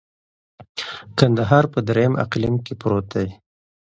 کندهار 1.17 1.65
په 1.73 1.79
دریم 1.87 2.13
اقلیم 2.25 2.55
کي 2.65 2.73
پروت 2.81 3.07
دی. 3.13 3.27